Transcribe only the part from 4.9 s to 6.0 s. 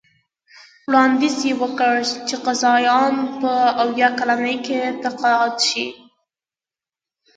تقاعد شي.